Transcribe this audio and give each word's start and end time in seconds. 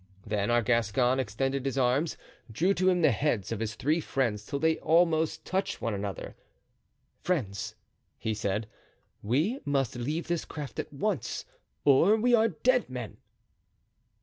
Then 0.25 0.49
our 0.49 0.63
Gascon, 0.63 1.19
extending 1.19 1.63
his 1.63 1.77
arms, 1.77 2.17
drew 2.51 2.73
to 2.73 2.89
him 2.89 3.03
the 3.03 3.11
heads 3.11 3.51
of 3.51 3.59
his 3.59 3.75
three 3.75 3.99
friends 3.99 4.43
till 4.43 4.57
they 4.57 4.79
almost 4.79 5.45
touched 5.45 5.79
one 5.79 5.93
another. 5.93 6.35
"Friends," 7.19 7.75
he 8.17 8.33
said, 8.33 8.67
"we 9.21 9.59
must 9.63 9.95
leave 9.95 10.27
this 10.27 10.43
craft 10.43 10.79
at 10.79 10.91
once 10.91 11.45
or 11.85 12.15
we 12.15 12.33
are 12.33 12.47
dead 12.47 12.89
men." 12.89 13.17